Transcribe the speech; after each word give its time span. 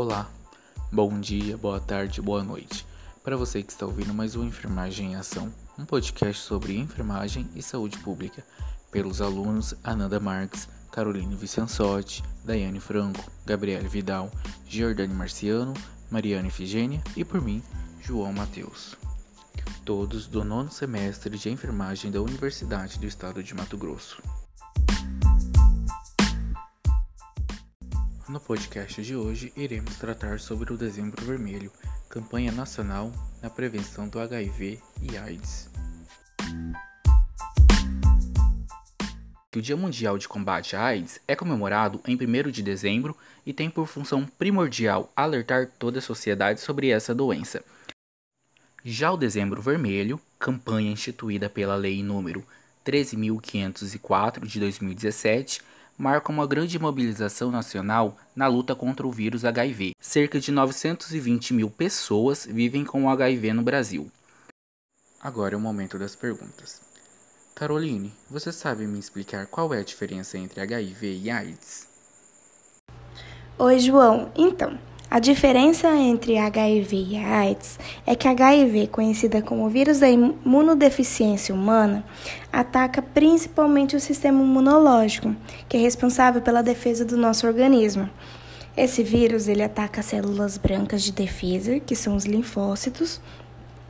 Olá, 0.00 0.30
bom 0.92 1.18
dia, 1.18 1.56
boa 1.56 1.80
tarde, 1.80 2.22
boa 2.22 2.44
noite. 2.44 2.86
Para 3.24 3.36
você 3.36 3.64
que 3.64 3.72
está 3.72 3.84
ouvindo 3.84 4.14
mais 4.14 4.36
um 4.36 4.44
Enfermagem 4.44 5.10
em 5.10 5.16
Ação, 5.16 5.52
um 5.76 5.84
podcast 5.84 6.40
sobre 6.40 6.78
enfermagem 6.78 7.50
e 7.52 7.60
saúde 7.60 7.98
pública, 7.98 8.46
pelos 8.92 9.20
alunos 9.20 9.74
Ananda 9.82 10.20
Marques, 10.20 10.68
Caroline 10.92 11.34
Vicensotti, 11.34 12.22
Daiane 12.44 12.78
Franco, 12.78 13.28
Gabriele 13.44 13.88
Vidal, 13.88 14.30
Giordane 14.68 15.12
Marciano, 15.12 15.74
Mariana 16.12 16.46
Efigênia 16.46 17.02
e 17.16 17.24
por 17.24 17.42
mim, 17.42 17.60
João 18.00 18.32
Mateus. 18.32 18.94
Todos 19.84 20.28
do 20.28 20.44
nono 20.44 20.70
semestre 20.70 21.36
de 21.36 21.50
enfermagem 21.50 22.12
da 22.12 22.22
Universidade 22.22 23.00
do 23.00 23.06
Estado 23.06 23.42
de 23.42 23.52
Mato 23.52 23.76
Grosso. 23.76 24.22
No 28.28 28.38
podcast 28.38 29.00
de 29.02 29.16
hoje, 29.16 29.50
iremos 29.56 29.96
tratar 29.96 30.38
sobre 30.38 30.70
o 30.70 30.76
Dezembro 30.76 31.24
Vermelho, 31.24 31.72
campanha 32.10 32.52
nacional 32.52 33.10
na 33.40 33.48
prevenção 33.48 34.06
do 34.06 34.20
HIV 34.20 34.78
e 35.00 35.16
AIDS. 35.16 35.70
O 39.56 39.62
Dia 39.62 39.78
Mundial 39.78 40.18
de 40.18 40.28
Combate 40.28 40.76
à 40.76 40.82
AIDS 40.84 41.18
é 41.26 41.34
comemorado 41.34 42.02
em 42.06 42.16
1 42.16 42.50
de 42.50 42.62
dezembro 42.62 43.16
e 43.46 43.54
tem 43.54 43.70
por 43.70 43.86
função 43.86 44.26
primordial 44.26 45.10
alertar 45.16 45.70
toda 45.78 45.98
a 45.98 46.02
sociedade 46.02 46.60
sobre 46.60 46.90
essa 46.90 47.14
doença. 47.14 47.64
Já 48.84 49.10
o 49.10 49.16
Dezembro 49.16 49.62
Vermelho, 49.62 50.20
campanha 50.38 50.92
instituída 50.92 51.48
pela 51.48 51.76
Lei 51.76 52.02
número 52.02 52.46
13.504 52.84 54.46
de 54.46 54.60
2017, 54.60 55.62
marca 55.98 56.30
uma 56.30 56.46
grande 56.46 56.78
mobilização 56.78 57.50
nacional 57.50 58.16
na 58.34 58.46
luta 58.46 58.74
contra 58.74 59.04
o 59.04 59.10
vírus 59.10 59.44
HIV. 59.44 59.92
Cerca 60.00 60.38
de 60.38 60.52
920 60.52 61.52
mil 61.52 61.68
pessoas 61.68 62.46
vivem 62.46 62.84
com 62.84 63.04
o 63.04 63.08
HIV 63.10 63.52
no 63.52 63.62
Brasil. 63.62 64.08
Agora 65.20 65.54
é 65.54 65.58
o 65.58 65.60
momento 65.60 65.98
das 65.98 66.14
perguntas. 66.14 66.80
Caroline, 67.56 68.14
você 68.30 68.52
sabe 68.52 68.86
me 68.86 69.00
explicar 69.00 69.48
qual 69.48 69.74
é 69.74 69.80
a 69.80 69.84
diferença 69.84 70.38
entre 70.38 70.60
HIV 70.60 71.20
e 71.24 71.28
AIDS? 71.28 71.88
Oi, 73.58 73.80
João. 73.80 74.30
Então, 74.36 74.78
a 75.10 75.18
diferença 75.18 75.88
entre 75.96 76.36
HIV 76.36 76.96
e 76.96 77.16
AIDS 77.16 77.78
é 78.06 78.14
que 78.14 78.28
HIV, 78.28 78.88
conhecida 78.88 79.40
como 79.40 79.66
vírus 79.70 80.00
da 80.00 80.10
imunodeficiência 80.10 81.54
humana, 81.54 82.04
ataca 82.52 83.00
principalmente 83.00 83.96
o 83.96 84.00
sistema 84.00 84.42
imunológico, 84.42 85.34
que 85.66 85.78
é 85.78 85.80
responsável 85.80 86.42
pela 86.42 86.62
defesa 86.62 87.06
do 87.06 87.16
nosso 87.16 87.46
organismo. 87.46 88.08
Esse 88.76 89.02
vírus 89.02 89.48
ele 89.48 89.62
ataca 89.62 90.02
células 90.02 90.58
brancas 90.58 91.02
de 91.02 91.10
defesa, 91.10 91.80
que 91.80 91.96
são 91.96 92.14
os 92.14 92.26
linfócitos, 92.26 93.18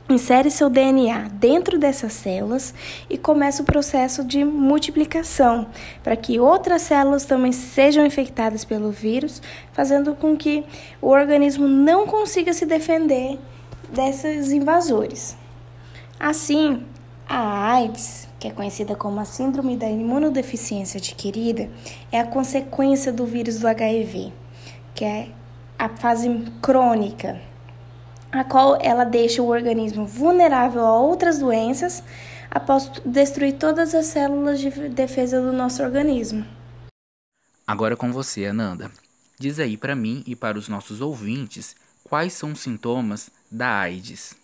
insere 0.09 0.49
seu 0.49 0.69
DNA 0.69 1.27
dentro 1.33 1.77
dessas 1.77 2.13
células 2.13 2.73
e 3.09 3.17
começa 3.17 3.61
o 3.61 3.65
processo 3.65 4.23
de 4.23 4.43
multiplicação, 4.43 5.67
para 6.03 6.15
que 6.15 6.39
outras 6.39 6.81
células 6.81 7.25
também 7.25 7.51
sejam 7.51 8.05
infectadas 8.05 8.65
pelo 8.65 8.91
vírus, 8.91 9.41
fazendo 9.71 10.15
com 10.15 10.35
que 10.35 10.65
o 11.01 11.09
organismo 11.09 11.67
não 11.67 12.07
consiga 12.07 12.53
se 12.53 12.65
defender 12.65 13.39
desses 13.93 14.51
invasores. 14.51 15.37
Assim, 16.19 16.83
a 17.27 17.71
AIDS, 17.73 18.27
que 18.39 18.47
é 18.47 18.51
conhecida 18.51 18.95
como 18.95 19.19
a 19.19 19.25
Síndrome 19.25 19.77
da 19.77 19.87
Imunodeficiência 19.87 20.97
Adquirida, 20.97 21.69
é 22.11 22.19
a 22.19 22.25
consequência 22.25 23.13
do 23.13 23.25
vírus 23.25 23.59
do 23.59 23.67
HIV, 23.67 24.33
que 24.95 25.05
é 25.05 25.27
a 25.77 25.87
fase 25.87 26.29
crônica 26.61 27.48
a 28.31 28.43
qual 28.43 28.77
ela 28.81 29.03
deixa 29.03 29.41
o 29.41 29.47
organismo 29.47 30.05
vulnerável 30.05 30.85
a 30.85 30.99
outras 30.99 31.39
doenças 31.39 32.03
após 32.49 32.89
destruir 33.05 33.53
todas 33.57 33.93
as 33.93 34.07
células 34.07 34.59
de 34.59 34.69
defesa 34.89 35.41
do 35.41 35.51
nosso 35.51 35.83
organismo. 35.83 36.45
Agora 37.65 37.95
com 37.95 38.11
você, 38.11 38.45
Ananda. 38.45 38.91
Diz 39.39 39.59
aí 39.59 39.77
para 39.77 39.95
mim 39.95 40.23
e 40.25 40.35
para 40.35 40.57
os 40.57 40.67
nossos 40.67 41.01
ouvintes 41.01 41.75
quais 42.03 42.33
são 42.33 42.51
os 42.51 42.59
sintomas 42.59 43.29
da 43.49 43.79
AIDS. 43.79 44.35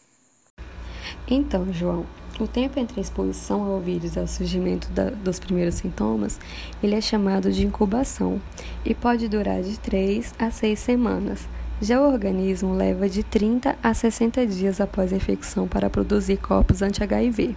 Então, 1.27 1.71
João, 1.73 2.05
o 2.39 2.47
tempo 2.47 2.79
entre 2.79 2.99
a 2.99 3.01
exposição 3.01 3.63
ao 3.63 3.79
vírus 3.79 4.15
e 4.15 4.19
o 4.19 4.27
surgimento 4.27 4.89
da, 4.91 5.09
dos 5.09 5.39
primeiros 5.39 5.75
sintomas, 5.75 6.39
ele 6.83 6.95
é 6.95 7.01
chamado 7.01 7.51
de 7.51 7.65
incubação 7.65 8.41
e 8.85 8.93
pode 8.93 9.27
durar 9.27 9.61
de 9.61 9.79
3 9.79 10.33
a 10.37 10.51
6 10.51 10.79
semanas, 10.79 11.47
já 11.81 11.99
o 11.99 12.09
organismo 12.09 12.73
leva 12.73 13.09
de 13.09 13.21
30 13.21 13.75
a 13.83 13.93
60 13.93 14.47
dias 14.47 14.79
após 14.79 15.11
a 15.11 15.15
infecção 15.17 15.67
para 15.67 15.89
produzir 15.89 16.37
corpos 16.37 16.81
anti-HIV. 16.81 17.53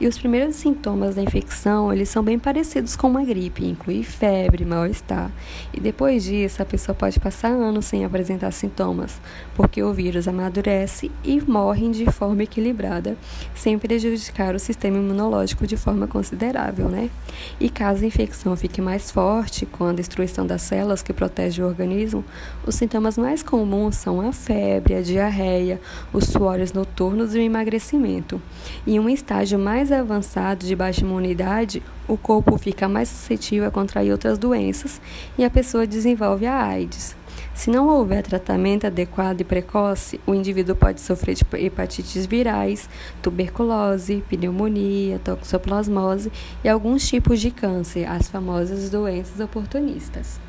E 0.00 0.06
os 0.06 0.16
primeiros 0.16 0.56
sintomas 0.56 1.14
da 1.14 1.22
infecção, 1.22 1.92
eles 1.92 2.08
são 2.08 2.22
bem 2.22 2.38
parecidos 2.38 2.96
com 2.96 3.08
uma 3.08 3.22
gripe, 3.22 3.66
inclui 3.66 4.02
febre, 4.02 4.64
mal-estar. 4.64 5.30
E 5.72 5.80
depois 5.80 6.24
disso, 6.24 6.62
a 6.62 6.64
pessoa 6.64 6.94
pode 6.94 7.20
passar 7.20 7.50
anos 7.50 7.84
sem 7.84 8.06
apresentar 8.06 8.52
sintomas, 8.52 9.20
porque 9.54 9.82
o 9.82 9.92
vírus 9.92 10.26
amadurece 10.26 11.10
e 11.22 11.38
morre 11.40 11.90
de 11.90 12.06
forma 12.10 12.44
equilibrada, 12.44 13.18
sem 13.54 13.78
prejudicar 13.78 14.54
o 14.54 14.58
sistema 14.58 14.96
imunológico 14.96 15.66
de 15.66 15.76
forma 15.76 16.06
considerável, 16.06 16.88
né? 16.88 17.10
E 17.60 17.68
caso 17.68 18.02
a 18.02 18.06
infecção 18.06 18.56
fique 18.56 18.80
mais 18.80 19.10
forte, 19.10 19.66
com 19.66 19.84
a 19.84 19.92
destruição 19.92 20.46
das 20.46 20.62
células 20.62 21.02
que 21.02 21.12
protegem 21.12 21.62
o 21.62 21.68
organismo, 21.68 22.24
os 22.66 22.74
sintomas 22.74 23.18
mais 23.18 23.42
comuns 23.42 23.58
comuns 23.68 23.96
são 23.96 24.26
a 24.26 24.32
febre, 24.32 24.94
a 24.94 25.02
diarreia, 25.02 25.78
os 26.10 26.24
suores 26.24 26.72
noturnos 26.72 27.34
e 27.34 27.38
o 27.38 27.42
emagrecimento. 27.42 28.40
Em 28.86 28.98
um 28.98 29.10
estágio 29.10 29.58
mais 29.58 29.92
avançado 29.92 30.64
de 30.64 30.74
baixa 30.74 31.02
imunidade, 31.02 31.82
o 32.08 32.16
corpo 32.16 32.56
fica 32.56 32.88
mais 32.88 33.10
suscetível 33.10 33.68
a 33.68 33.70
contrair 33.70 34.10
outras 34.10 34.38
doenças 34.38 35.02
e 35.36 35.44
a 35.44 35.50
pessoa 35.50 35.86
desenvolve 35.86 36.46
a 36.46 36.64
AIDS. 36.64 37.14
Se 37.52 37.68
não 37.70 37.88
houver 37.88 38.22
tratamento 38.22 38.86
adequado 38.86 39.42
e 39.42 39.44
precoce, 39.44 40.18
o 40.26 40.34
indivíduo 40.34 40.74
pode 40.74 41.02
sofrer 41.02 41.34
de 41.34 41.44
hepatites 41.56 42.24
virais, 42.24 42.88
tuberculose, 43.20 44.24
pneumonia, 44.30 45.18
toxoplasmose 45.18 46.32
e 46.64 46.68
alguns 46.70 47.06
tipos 47.06 47.38
de 47.38 47.50
câncer, 47.50 48.08
as 48.08 48.28
famosas 48.28 48.88
doenças 48.88 49.40
oportunistas. 49.40 50.47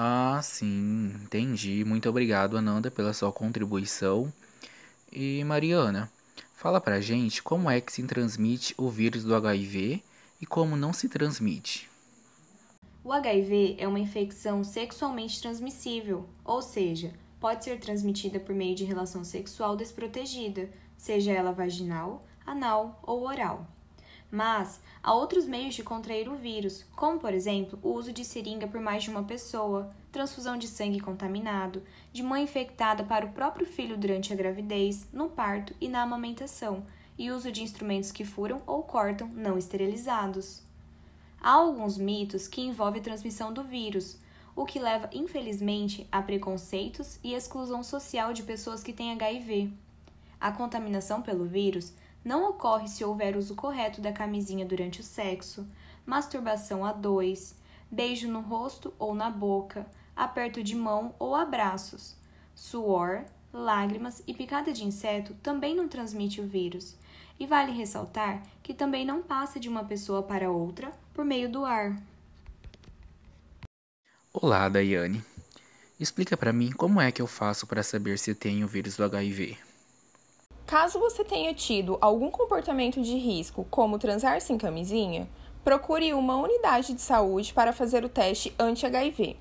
Ah, 0.00 0.38
sim, 0.44 1.12
entendi. 1.24 1.84
Muito 1.84 2.08
obrigado, 2.08 2.56
Ananda, 2.56 2.88
pela 2.88 3.12
sua 3.12 3.32
contribuição. 3.32 4.32
E 5.10 5.42
Mariana, 5.42 6.08
fala 6.54 6.80
pra 6.80 7.00
gente 7.00 7.42
como 7.42 7.68
é 7.68 7.80
que 7.80 7.92
se 7.92 8.04
transmite 8.04 8.72
o 8.78 8.88
vírus 8.90 9.24
do 9.24 9.34
HIV 9.34 10.00
e 10.40 10.46
como 10.46 10.76
não 10.76 10.92
se 10.92 11.08
transmite. 11.08 11.90
O 13.02 13.12
HIV 13.12 13.74
é 13.76 13.88
uma 13.88 13.98
infecção 13.98 14.62
sexualmente 14.62 15.42
transmissível, 15.42 16.28
ou 16.44 16.62
seja, 16.62 17.12
pode 17.40 17.64
ser 17.64 17.80
transmitida 17.80 18.38
por 18.38 18.54
meio 18.54 18.76
de 18.76 18.84
relação 18.84 19.24
sexual 19.24 19.74
desprotegida, 19.74 20.70
seja 20.96 21.32
ela 21.32 21.50
vaginal, 21.50 22.24
anal 22.46 23.00
ou 23.02 23.26
oral. 23.26 23.66
Mas 24.30 24.80
há 25.02 25.14
outros 25.14 25.46
meios 25.46 25.74
de 25.74 25.82
contrair 25.82 26.28
o 26.28 26.36
vírus, 26.36 26.84
como 26.94 27.18
por 27.18 27.32
exemplo 27.32 27.78
o 27.82 27.92
uso 27.92 28.12
de 28.12 28.24
seringa 28.24 28.66
por 28.66 28.80
mais 28.80 29.02
de 29.02 29.10
uma 29.10 29.22
pessoa, 29.22 29.90
transfusão 30.12 30.58
de 30.58 30.68
sangue 30.68 31.00
contaminado, 31.00 31.82
de 32.12 32.22
mãe 32.22 32.44
infectada 32.44 33.02
para 33.04 33.24
o 33.24 33.32
próprio 33.32 33.66
filho 33.66 33.96
durante 33.96 34.32
a 34.32 34.36
gravidez, 34.36 35.08
no 35.12 35.30
parto 35.30 35.74
e 35.80 35.88
na 35.88 36.02
amamentação, 36.02 36.84
e 37.18 37.30
uso 37.30 37.50
de 37.50 37.62
instrumentos 37.62 38.12
que 38.12 38.24
furam 38.24 38.62
ou 38.66 38.82
cortam 38.82 39.28
não 39.28 39.56
esterilizados. 39.56 40.62
Há 41.40 41.52
alguns 41.52 41.96
mitos 41.96 42.46
que 42.46 42.60
envolvem 42.60 43.00
a 43.00 43.04
transmissão 43.04 43.52
do 43.52 43.64
vírus, 43.64 44.18
o 44.54 44.66
que 44.66 44.78
leva, 44.78 45.08
infelizmente, 45.12 46.06
a 46.10 46.20
preconceitos 46.20 47.18
e 47.22 47.32
exclusão 47.32 47.82
social 47.82 48.32
de 48.32 48.42
pessoas 48.42 48.82
que 48.82 48.92
têm 48.92 49.12
HIV. 49.12 49.72
A 50.40 50.52
contaminação 50.52 51.22
pelo 51.22 51.44
vírus 51.44 51.92
não 52.24 52.48
ocorre 52.50 52.88
se 52.88 53.04
houver 53.04 53.36
uso 53.36 53.54
correto 53.54 54.00
da 54.00 54.12
camisinha 54.12 54.64
durante 54.64 55.00
o 55.00 55.04
sexo, 55.04 55.66
masturbação 56.04 56.84
a 56.84 56.92
dois, 56.92 57.54
beijo 57.90 58.28
no 58.28 58.40
rosto 58.40 58.92
ou 58.98 59.14
na 59.14 59.30
boca, 59.30 59.86
aperto 60.14 60.62
de 60.62 60.74
mão 60.74 61.14
ou 61.18 61.34
abraços. 61.34 62.16
Suor, 62.54 63.24
lágrimas 63.52 64.22
e 64.26 64.34
picada 64.34 64.72
de 64.72 64.84
inseto 64.84 65.34
também 65.42 65.74
não 65.74 65.88
transmite 65.88 66.40
o 66.40 66.46
vírus. 66.46 66.96
E 67.38 67.46
vale 67.46 67.70
ressaltar 67.70 68.42
que 68.62 68.74
também 68.74 69.06
não 69.06 69.22
passa 69.22 69.60
de 69.60 69.68
uma 69.68 69.84
pessoa 69.84 70.22
para 70.22 70.50
outra 70.50 70.92
por 71.14 71.24
meio 71.24 71.48
do 71.48 71.64
ar. 71.64 71.96
Olá, 74.32 74.68
Daiane. 74.68 75.24
Explica 76.00 76.36
para 76.36 76.52
mim 76.52 76.70
como 76.70 77.00
é 77.00 77.10
que 77.10 77.22
eu 77.22 77.26
faço 77.26 77.66
para 77.66 77.82
saber 77.82 78.18
se 78.18 78.34
tenho 78.34 78.66
o 78.66 78.68
vírus 78.68 78.96
do 78.96 79.04
HIV. 79.04 79.67
Caso 80.68 81.00
você 81.00 81.24
tenha 81.24 81.54
tido 81.54 81.96
algum 81.98 82.30
comportamento 82.30 83.00
de 83.00 83.16
risco, 83.16 83.66
como 83.70 83.98
transar 83.98 84.38
sem 84.42 84.58
camisinha, 84.58 85.26
procure 85.64 86.12
uma 86.12 86.36
unidade 86.36 86.92
de 86.92 87.00
saúde 87.00 87.54
para 87.54 87.72
fazer 87.72 88.04
o 88.04 88.08
teste 88.08 88.54
anti-HIV. 88.58 89.38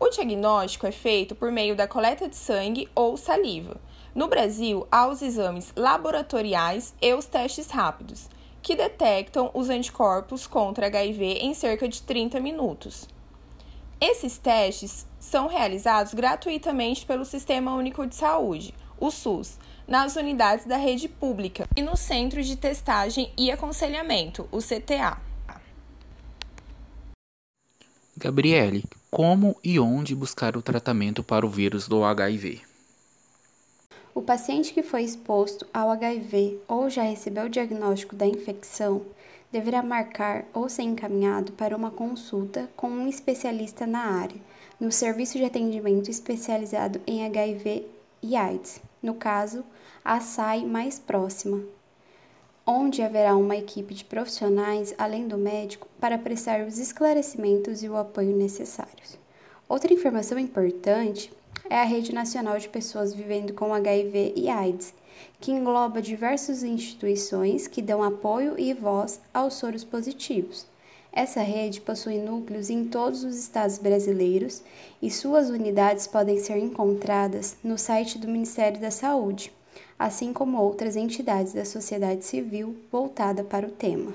O 0.00 0.08
diagnóstico 0.08 0.84
é 0.84 0.90
feito 0.90 1.36
por 1.36 1.52
meio 1.52 1.76
da 1.76 1.86
coleta 1.86 2.28
de 2.28 2.34
sangue 2.34 2.88
ou 2.96 3.16
saliva. 3.16 3.76
No 4.12 4.26
Brasil, 4.26 4.88
há 4.90 5.06
os 5.06 5.22
exames 5.22 5.72
laboratoriais 5.76 6.92
e 7.00 7.14
os 7.14 7.26
testes 7.26 7.70
rápidos, 7.70 8.28
que 8.60 8.74
detectam 8.74 9.52
os 9.54 9.70
anticorpos 9.70 10.48
contra 10.48 10.86
HIV 10.86 11.34
em 11.42 11.54
cerca 11.54 11.86
de 11.86 12.02
30 12.02 12.40
minutos. 12.40 13.08
Esses 14.00 14.36
testes 14.36 15.06
são 15.20 15.46
realizados 15.46 16.12
gratuitamente 16.12 17.06
pelo 17.06 17.24
Sistema 17.24 17.72
Único 17.72 18.04
de 18.04 18.16
Saúde, 18.16 18.74
o 18.98 19.10
SUS, 19.10 19.58
nas 19.86 20.16
unidades 20.16 20.66
da 20.66 20.76
rede 20.76 21.08
pública 21.08 21.66
e 21.76 21.82
no 21.82 21.96
Centro 21.96 22.42
de 22.42 22.56
Testagem 22.56 23.32
e 23.38 23.50
Aconselhamento, 23.50 24.48
o 24.50 24.58
CTA. 24.58 25.18
Gabriele, 28.16 28.82
como 29.10 29.56
e 29.62 29.78
onde 29.78 30.14
buscar 30.14 30.56
o 30.56 30.62
tratamento 30.62 31.22
para 31.22 31.46
o 31.46 31.50
vírus 31.50 31.86
do 31.86 32.02
HIV? 32.02 32.62
O 34.14 34.22
paciente 34.22 34.72
que 34.72 34.82
foi 34.82 35.02
exposto 35.02 35.66
ao 35.74 35.90
HIV 35.90 36.58
ou 36.66 36.88
já 36.88 37.02
recebeu 37.02 37.44
o 37.44 37.50
diagnóstico 37.50 38.16
da 38.16 38.26
infecção 38.26 39.02
deverá 39.52 39.82
marcar 39.82 40.46
ou 40.54 40.68
ser 40.68 40.82
encaminhado 40.82 41.52
para 41.52 41.76
uma 41.76 41.90
consulta 41.90 42.68
com 42.74 42.88
um 42.88 43.08
especialista 43.08 43.86
na 43.86 44.00
área, 44.00 44.40
no 44.80 44.90
Serviço 44.90 45.36
de 45.38 45.44
Atendimento 45.44 46.10
Especializado 46.10 47.00
em 47.06 47.26
HIV 47.26 47.86
e 48.22 48.34
AIDS, 48.34 48.80
no 49.06 49.14
caso, 49.14 49.64
a 50.04 50.20
SAI 50.20 50.66
mais 50.66 50.98
próxima, 50.98 51.62
onde 52.66 53.02
haverá 53.02 53.36
uma 53.36 53.56
equipe 53.56 53.94
de 53.94 54.04
profissionais, 54.04 54.92
além 54.98 55.28
do 55.28 55.38
médico, 55.38 55.88
para 56.00 56.18
prestar 56.18 56.66
os 56.66 56.78
esclarecimentos 56.78 57.84
e 57.84 57.88
o 57.88 57.96
apoio 57.96 58.36
necessários. 58.36 59.16
Outra 59.68 59.94
informação 59.94 60.38
importante 60.38 61.32
é 61.70 61.80
a 61.80 61.84
Rede 61.84 62.12
Nacional 62.12 62.58
de 62.58 62.68
Pessoas 62.68 63.14
Vivendo 63.14 63.54
com 63.54 63.72
HIV 63.72 64.34
e 64.36 64.48
AIDS, 64.48 64.92
que 65.40 65.52
engloba 65.52 66.02
diversas 66.02 66.64
instituições 66.64 67.68
que 67.68 67.80
dão 67.80 68.02
apoio 68.02 68.58
e 68.58 68.74
voz 68.74 69.20
aos 69.32 69.54
soros 69.54 69.84
positivos. 69.84 70.66
Essa 71.16 71.40
rede 71.40 71.80
possui 71.80 72.18
núcleos 72.18 72.68
em 72.68 72.84
todos 72.84 73.24
os 73.24 73.38
estados 73.38 73.78
brasileiros 73.78 74.62
e 75.00 75.10
suas 75.10 75.48
unidades 75.48 76.06
podem 76.06 76.38
ser 76.38 76.58
encontradas 76.58 77.56
no 77.64 77.78
site 77.78 78.18
do 78.18 78.28
Ministério 78.28 78.78
da 78.78 78.90
Saúde, 78.90 79.50
assim 79.98 80.30
como 80.30 80.60
outras 80.60 80.94
entidades 80.94 81.54
da 81.54 81.64
sociedade 81.64 82.22
civil 82.22 82.76
voltada 82.92 83.42
para 83.42 83.66
o 83.66 83.70
tema. 83.70 84.12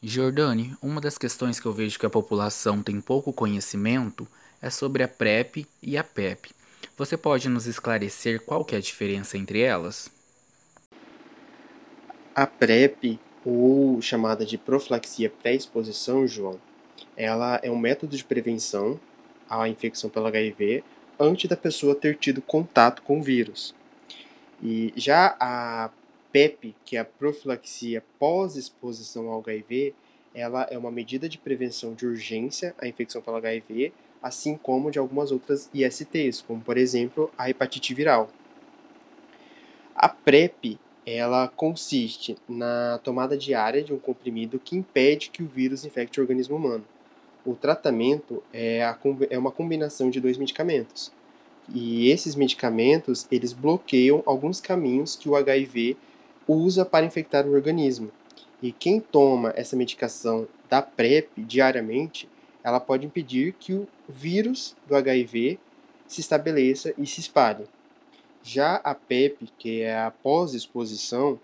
Jordane, 0.00 0.76
uma 0.80 1.00
das 1.00 1.18
questões 1.18 1.58
que 1.58 1.66
eu 1.66 1.72
vejo 1.72 1.98
que 1.98 2.06
a 2.06 2.10
população 2.10 2.80
tem 2.80 3.00
pouco 3.00 3.32
conhecimento 3.32 4.28
é 4.62 4.70
sobre 4.70 5.02
a 5.02 5.08
PrEP 5.08 5.66
e 5.82 5.98
a 5.98 6.04
PEP. 6.04 6.52
Você 6.96 7.16
pode 7.16 7.48
nos 7.48 7.66
esclarecer 7.66 8.40
qual 8.44 8.64
que 8.64 8.76
é 8.76 8.78
a 8.78 8.80
diferença 8.80 9.36
entre 9.36 9.60
elas? 9.60 10.08
A 12.32 12.46
PrEP, 12.46 13.18
ou 13.44 14.00
chamada 14.00 14.44
de 14.44 14.56
profilaxia 14.56 15.30
pré-exposição, 15.30 16.26
João, 16.26 16.58
ela 17.16 17.60
é 17.62 17.70
um 17.70 17.78
método 17.78 18.16
de 18.16 18.24
prevenção 18.24 18.98
à 19.48 19.68
infecção 19.68 20.08
pelo 20.08 20.26
HIV 20.26 20.82
antes 21.18 21.48
da 21.48 21.56
pessoa 21.56 21.94
ter 21.94 22.16
tido 22.16 22.42
contato 22.42 23.02
com 23.02 23.20
o 23.20 23.22
vírus. 23.22 23.74
E 24.62 24.92
já 24.96 25.36
a 25.38 25.90
PEP, 26.32 26.74
que 26.84 26.96
é 26.96 27.00
a 27.00 27.04
profilaxia 27.04 28.02
pós-exposição 28.18 29.28
ao 29.28 29.40
HIV, 29.40 29.94
ela 30.34 30.66
é 30.70 30.76
uma 30.76 30.90
medida 30.90 31.28
de 31.28 31.38
prevenção 31.38 31.94
de 31.94 32.06
urgência 32.06 32.74
à 32.78 32.88
infecção 32.88 33.22
pelo 33.22 33.36
HIV 33.36 33.92
assim 34.24 34.56
como 34.56 34.90
de 34.90 34.98
algumas 34.98 35.30
outras 35.30 35.68
ISTs, 35.74 36.40
como 36.40 36.58
por 36.62 36.78
exemplo 36.78 37.30
a 37.36 37.50
hepatite 37.50 37.92
viral. 37.92 38.30
A 39.94 40.08
PrEP 40.08 40.78
ela 41.06 41.48
consiste 41.48 42.36
na 42.48 42.98
tomada 43.02 43.36
diária 43.36 43.82
de 43.82 43.92
um 43.92 43.98
comprimido 43.98 44.58
que 44.58 44.76
impede 44.76 45.30
que 45.30 45.42
o 45.42 45.46
vírus 45.46 45.84
infecte 45.84 46.18
o 46.18 46.22
organismo 46.22 46.56
humano. 46.56 46.84
O 47.44 47.54
tratamento 47.54 48.42
é, 48.52 48.82
a, 48.82 48.98
é 49.28 49.38
uma 49.38 49.50
combinação 49.50 50.08
de 50.08 50.20
dois 50.20 50.38
medicamentos. 50.38 51.12
E 51.72 52.10
esses 52.10 52.34
medicamentos, 52.34 53.26
eles 53.30 53.52
bloqueiam 53.52 54.22
alguns 54.26 54.60
caminhos 54.60 55.16
que 55.16 55.28
o 55.28 55.36
HIV 55.36 55.96
usa 56.48 56.84
para 56.84 57.06
infectar 57.06 57.46
o 57.46 57.52
organismo. 57.52 58.10
E 58.62 58.72
quem 58.72 59.00
toma 59.00 59.52
essa 59.56 59.76
medicação 59.76 60.46
da 60.68 60.80
PrEP 60.80 61.28
diariamente, 61.36 62.28
ela 62.62 62.80
pode 62.80 63.06
impedir 63.06 63.54
que 63.58 63.74
o 63.74 63.86
vírus 64.08 64.74
do 64.86 64.96
HIV 64.96 65.58
se 66.06 66.20
estabeleça 66.20 66.94
e 66.96 67.06
se 67.06 67.20
espalhe. 67.20 67.64
Já 68.46 68.76
a 68.84 68.94
PEP, 68.94 69.48
que 69.58 69.80
é 69.80 69.98
a 69.98 70.10
pós-exposição, 70.10 71.40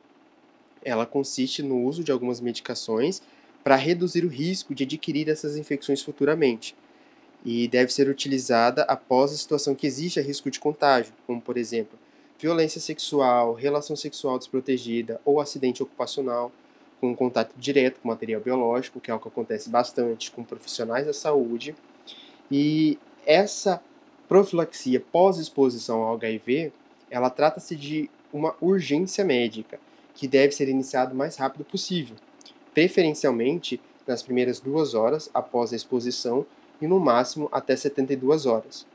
ela 0.84 1.06
consiste 1.06 1.62
no 1.62 1.82
uso 1.82 2.04
de 2.04 2.12
algumas 2.12 2.42
medicações 2.42 3.22
para 3.64 3.74
reduzir 3.74 4.22
o 4.22 4.28
risco 4.28 4.74
de 4.74 4.84
adquirir 4.84 5.30
essas 5.30 5.56
infecções 5.56 6.02
futuramente. 6.02 6.76
E 7.42 7.66
deve 7.68 7.90
ser 7.90 8.06
utilizada 8.06 8.82
após 8.82 9.32
a 9.32 9.36
situação 9.36 9.74
que 9.74 9.86
existe 9.86 10.20
risco 10.20 10.50
de 10.50 10.60
contágio, 10.60 11.14
como 11.26 11.40
por 11.40 11.56
exemplo, 11.56 11.98
violência 12.38 12.82
sexual, 12.82 13.54
relação 13.54 13.96
sexual 13.96 14.38
desprotegida 14.38 15.18
ou 15.24 15.40
acidente 15.40 15.82
ocupacional 15.82 16.52
com 17.00 17.16
contato 17.16 17.54
direto 17.56 17.98
com 18.00 18.08
material 18.08 18.42
biológico, 18.42 19.00
que 19.00 19.10
é 19.10 19.12
algo 19.12 19.22
que 19.22 19.28
acontece 19.28 19.70
bastante 19.70 20.30
com 20.30 20.44
profissionais 20.44 21.06
da 21.06 21.14
saúde. 21.14 21.74
E 22.50 22.98
essa 23.24 23.82
profilaxia 24.28 25.00
pós-exposição 25.00 26.02
ao 26.02 26.14
HIV, 26.16 26.72
ela 27.10 27.30
trata-se 27.30 27.74
de 27.74 28.08
uma 28.32 28.54
urgência 28.60 29.24
médica, 29.24 29.78
que 30.14 30.28
deve 30.28 30.52
ser 30.52 30.68
iniciado 30.68 31.14
o 31.14 31.16
mais 31.16 31.36
rápido 31.36 31.64
possível, 31.64 32.16
preferencialmente 32.72 33.80
nas 34.06 34.22
primeiras 34.22 34.60
duas 34.60 34.94
horas 34.94 35.30
após 35.32 35.72
a 35.72 35.76
exposição 35.76 36.46
e 36.80 36.86
no 36.86 36.98
máximo 36.98 37.48
até 37.52 37.76
72 37.76 38.46
horas. 38.46 38.86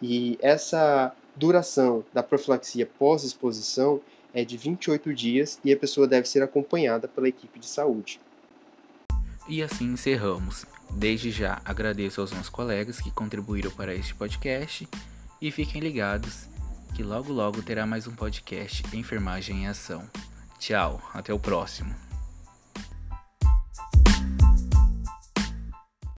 E 0.00 0.38
essa 0.40 1.14
duração 1.36 2.04
da 2.12 2.22
profilaxia 2.22 2.88
pós-exposição 2.98 4.00
é 4.32 4.44
de 4.44 4.56
28 4.56 5.14
dias 5.14 5.58
e 5.64 5.72
a 5.72 5.76
pessoa 5.76 6.06
deve 6.06 6.28
ser 6.28 6.42
acompanhada 6.42 7.06
pela 7.06 7.28
equipe 7.28 7.58
de 7.58 7.66
saúde. 7.66 8.20
E 9.48 9.62
assim 9.62 9.92
encerramos. 9.92 10.64
Desde 10.90 11.30
já 11.30 11.60
agradeço 11.64 12.20
aos 12.20 12.32
meus 12.32 12.48
colegas 12.48 13.00
que 13.00 13.10
contribuíram 13.10 13.70
para 13.70 13.94
este 13.94 14.14
podcast 14.14 14.88
e 15.40 15.50
fiquem 15.50 15.80
ligados 15.80 16.48
que 16.94 17.02
logo 17.02 17.32
logo 17.32 17.60
terá 17.60 17.84
mais 17.84 18.06
um 18.06 18.14
podcast 18.14 18.84
Enfermagem 18.96 19.64
em 19.64 19.66
Ação. 19.66 20.08
Tchau, 20.60 21.02
até 21.12 21.34
o 21.34 21.38
próximo. 21.40 22.03